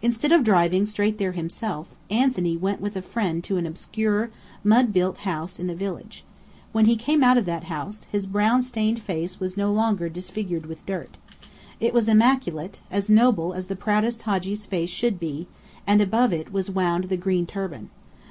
Instead 0.00 0.32
of 0.32 0.42
driving 0.44 0.86
straight 0.86 1.18
there 1.18 1.32
himself, 1.32 1.88
Anthony 2.08 2.56
went 2.56 2.80
with 2.80 2.96
a 2.96 3.02
friend 3.02 3.44
to 3.44 3.58
an 3.58 3.66
obscure, 3.66 4.30
mud 4.64 4.94
built 4.94 5.18
house 5.28 5.58
in 5.60 5.66
the 5.66 5.74
village. 5.74 6.24
When 6.72 6.86
he 6.86 6.96
came 6.96 7.22
out 7.22 7.36
of 7.36 7.44
that 7.44 7.64
house, 7.64 8.04
his 8.10 8.26
brown 8.26 8.62
stained 8.62 8.98
face 9.02 9.40
was 9.40 9.58
no 9.58 9.70
longer 9.70 10.08
disfigured 10.08 10.64
with 10.64 10.86
dirt. 10.86 11.18
It 11.80 11.92
was 11.92 12.04
as 12.04 12.08
immaculate, 12.14 12.80
as 12.90 13.10
noble 13.10 13.52
as 13.52 13.66
the 13.66 13.76
proudest 13.76 14.22
Hadji's 14.22 14.64
face 14.64 14.88
should 14.88 15.20
be, 15.20 15.48
and 15.86 16.00
above 16.00 16.32
it 16.32 16.50
was 16.50 16.70
wound 16.70 17.04
the 17.10 17.18
green 17.18 17.44
turban. 17.44 17.90